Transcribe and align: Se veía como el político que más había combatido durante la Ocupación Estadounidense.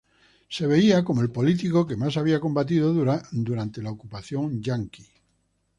Se 0.49 0.65
veía 0.65 1.03
como 1.03 1.21
el 1.21 1.29
político 1.29 1.85
que 1.85 1.95
más 1.95 2.17
había 2.17 2.39
combatido 2.39 2.91
durante 2.91 3.83
la 3.83 3.91
Ocupación 3.91 4.45
Estadounidense. 4.55 5.11